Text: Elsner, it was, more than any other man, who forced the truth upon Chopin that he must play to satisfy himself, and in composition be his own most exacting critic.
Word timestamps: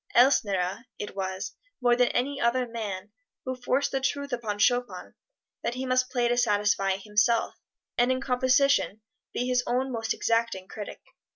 Elsner, 0.15 0.85
it 0.97 1.15
was, 1.15 1.51
more 1.79 1.95
than 1.95 2.07
any 2.07 2.41
other 2.41 2.67
man, 2.67 3.11
who 3.45 3.55
forced 3.55 3.91
the 3.91 3.99
truth 4.01 4.33
upon 4.33 4.57
Chopin 4.57 5.13
that 5.61 5.75
he 5.75 5.85
must 5.85 6.09
play 6.09 6.27
to 6.27 6.37
satisfy 6.37 6.95
himself, 6.95 7.53
and 7.99 8.11
in 8.11 8.19
composition 8.19 9.01
be 9.31 9.45
his 9.45 9.61
own 9.67 9.91
most 9.91 10.11
exacting 10.15 10.67
critic. 10.67 11.01